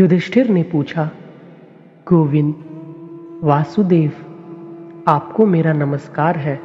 [0.00, 1.10] युधिष्ठिर ने पूछा,
[2.08, 2.54] गोविंद,
[3.44, 4.12] वासुदेव,
[5.08, 6.56] आपको मेरा नमस्कार है।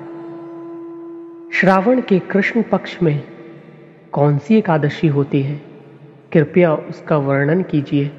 [1.53, 3.23] श्रावण के कृष्ण पक्ष में
[4.11, 5.61] कौन सी एकादशी होती है?
[6.33, 8.11] कृपया उसका वर्णन कीजिए।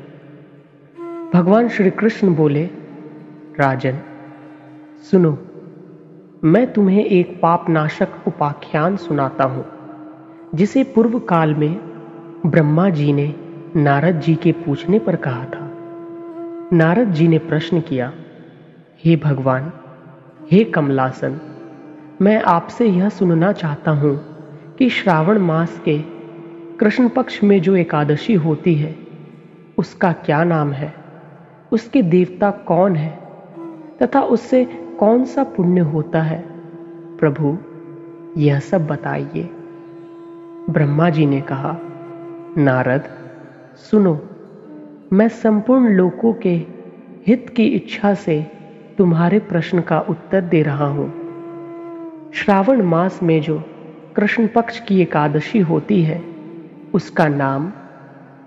[1.34, 2.64] भगवान श्री कृष्ण बोले,
[3.58, 3.98] राजन,
[5.10, 5.38] सुनो,
[6.44, 9.66] मैं तुम्हें एक पाप नाशक उपाख्यान सुनाता हूँ,
[10.54, 11.80] जिसे पूर्व काल में
[12.46, 13.45] ब्रह्मा जी ने
[13.76, 15.72] नारद जी के पूछने पर कहा था।
[16.72, 18.12] नारद जी ने प्रश्न किया,
[19.04, 19.72] हे भगवान,
[20.50, 21.40] हे कमलासन,
[22.22, 24.24] मैं आपसे यह सुनना चाहता हूँ
[24.78, 25.98] कि श्रावण मास के
[26.76, 28.96] कृष्ण पक्ष में जो एकादशी होती है,
[29.78, 30.94] उसका क्या नाम है?
[31.72, 33.18] उसके देवता कौन है?
[34.02, 34.64] तथा उससे
[35.00, 36.44] कौन सा पुण्य होता है?
[37.18, 37.58] प्रभु,
[38.40, 39.50] यह सब बताइए।
[40.70, 41.76] ब्रह्मा जी ने कहा,
[42.58, 43.25] नारद
[43.76, 44.22] सुनो,
[45.12, 46.54] मैं संपूर्ण लोकों के
[47.26, 48.46] हित की इच्छा से
[48.98, 51.12] तुम्हारे प्रश्न का उत्तर दे रहा हूँ।
[52.34, 53.62] श्रावण मास में जो
[54.16, 56.24] कृष्ण पक्ष की एकादशी होती है,
[56.94, 57.72] उसका नाम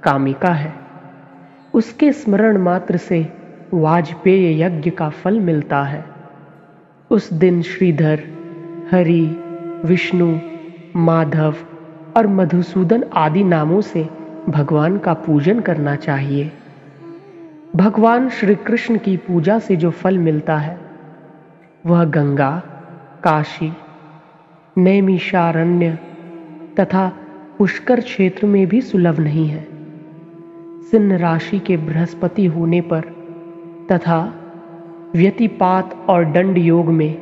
[0.03, 0.73] कामिका है।
[1.73, 3.33] उसके स्मरण मात्र से
[3.73, 6.05] वाजपेय यज्ञ का फल मिलता है।
[7.09, 8.23] उस दिन श्रीधर,
[8.91, 9.25] हरि,
[9.85, 10.39] विष्णु,
[10.95, 11.55] माधव
[12.17, 14.18] और मधुसूदन आदि नामों से
[14.49, 16.51] भगवान का पूजन करना चाहिए।
[17.75, 20.79] भगवान श्री कृष्ण की पूजा से जो फल मिलता है,
[21.85, 22.63] वह गंगा,
[23.23, 23.73] काशी,
[24.77, 25.99] नैमिषारण्य
[26.79, 27.13] तथा
[27.57, 29.67] पुष्कर क्षेत्र में भी सुलभ नहीं है।
[30.91, 33.01] सिन्न राशि के बृहस्पति होने पर
[33.91, 34.33] तथा
[35.15, 37.17] व्यतिपात और दंड योग में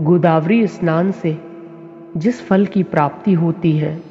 [0.00, 1.38] गोदावरी स्नान से
[2.16, 4.02] जिस फल की प्राप्ति होती है,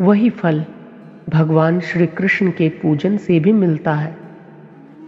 [0.00, 0.64] वही फल
[1.28, 4.16] भगवान श्री कृष्ण के पूजन से भी मिलता है,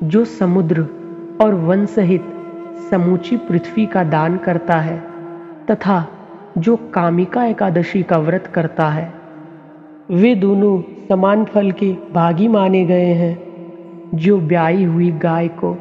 [0.02, 0.86] जो समुद्र
[1.40, 2.24] और वन सहित
[2.90, 5.02] समूची पृथ्वी का दान करता है,
[5.70, 6.08] तथा
[6.58, 9.14] जो कामिका एकादशी का व्रत करता है।
[10.10, 13.38] वे दोनों समान फल के भागी माने गए हैं,
[14.14, 15.72] जो ब्याई हुई गाय को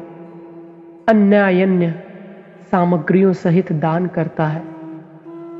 [1.08, 2.04] अन्य
[2.70, 4.62] सामग्रियों सहित दान करता है।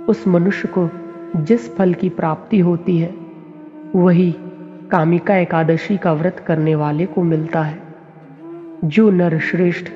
[0.09, 0.91] उस मनुष्य को
[1.37, 3.15] जिस फल की प्राप्ति होती है,
[3.97, 4.35] वही
[4.93, 7.79] कामिका एकादशी का व्रत करने वाले को मिलता है।
[8.85, 9.87] जो नर श्रेष्ठ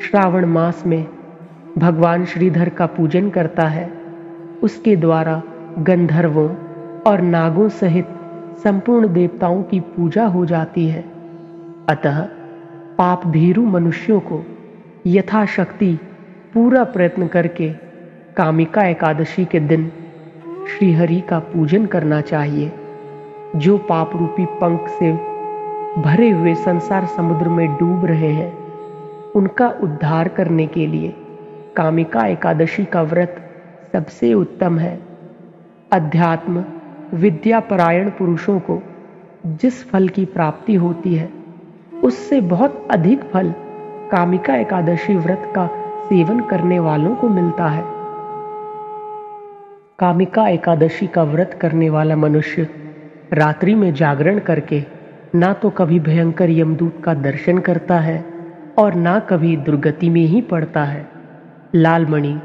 [0.00, 1.06] श्रावण मास में
[1.78, 3.92] भगवान श्रीधर का पूजन करता है,
[4.62, 5.42] उसके द्वारा
[5.78, 6.50] गंधर्वों
[7.00, 8.06] और नागों सहित
[8.64, 11.04] संपूर्ण देवताओं की पूजा हो जाती है।
[11.88, 12.20] अतः
[12.98, 14.46] पाप भीरु मनुष्यों को
[15.06, 15.98] यथाशक्ति
[16.54, 17.72] पूरा प्रयत्न करके
[18.36, 19.92] कामिका एकादशी के दिन
[20.78, 22.72] श्रीहरि का पूजन करना चाहिए।
[23.56, 25.12] जो पाप रूपी पंख से
[26.02, 28.52] भरे हुए संसार समुद्र में डूब रहे हैं,
[29.32, 31.14] उनका उद्धार करने के लिए
[31.76, 33.36] कामिका एकादशी का व्रत
[33.92, 35.00] सबसे उत्तम है।
[35.92, 36.64] अध्यात्म
[37.14, 38.82] विद्या परायण पुरुषों को
[39.46, 41.28] जिस फल की प्राप्ति होती है,
[42.04, 43.54] उससे बहुत अधिक फल
[44.10, 45.66] कामिका एकादशी व्रत का
[46.08, 47.84] सेवन करने वालों को मिलता है।
[49.98, 52.68] कामिका एकादशी का व्रत करने वाला मनुष्य
[53.32, 54.82] रात्रि में जागरण करके
[55.34, 58.24] ना तो कभी भयंकर यमदूत का दर्शन करता है
[58.78, 61.06] और ना कभी दुर्गति में ही पड़ता है।
[61.74, 62.38] लालमणि,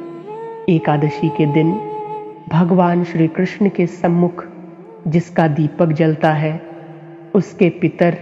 [0.72, 1.72] एकादशी के दिन
[2.52, 4.44] भगवान श्री कृष्ण के सम्मुख
[5.08, 6.62] जिसका दीपक जलता है,
[7.34, 8.16] उसके पितर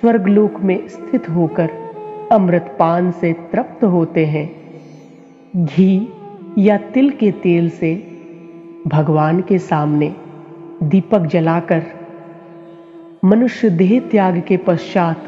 [0.00, 1.70] स्वर्गलोक में स्थित होकर
[2.32, 4.50] अमृत पान से तृप्त होते हैं।
[5.56, 6.08] घी
[6.58, 7.94] या तिल के तेल से
[8.86, 10.14] भगवान के सामने
[10.82, 11.82] दीपक जलाकर
[13.24, 15.24] मनुष्य देह त्याग के पश्चात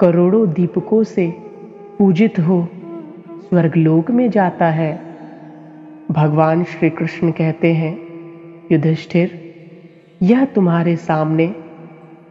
[0.00, 1.30] करोड़ों दीपकों से
[1.98, 2.68] पूजित हो
[3.30, 5.09] स्वर्गलोक में जाता है।
[6.10, 7.98] भगवान श्री कृष्ण कहते हैं,
[8.72, 9.54] युधिष्ठिर,
[10.22, 11.54] यह तुम्हारे सामने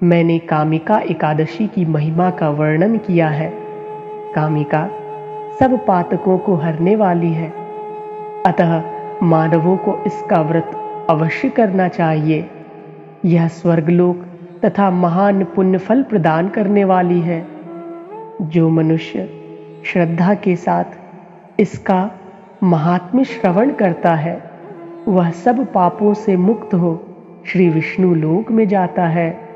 [0.04, 3.54] मैंने कामिका एकादशी की महिमा का वर्णन किया है।
[4.36, 4.90] कामिका
[5.60, 7.54] सब पातकों को हरने वाली है।
[8.46, 8.84] अतः
[9.24, 10.72] मानवों को इसका व्रत
[11.10, 12.50] अवश्य करना चाहिए।
[13.26, 14.26] यह स्वर्गलोक
[14.66, 17.48] तथा महान पुण्य फल प्रदान करने वाली है।
[18.42, 19.30] जो मनुष्य
[19.86, 20.84] श्रद्धा के साथ
[21.60, 22.12] इसका
[22.64, 24.52] महात्म्य श्रवण करता है।
[25.08, 27.06] वह सब पापों से मुक्त हो
[27.46, 29.49] श्री विष्णु लोक में जाता है।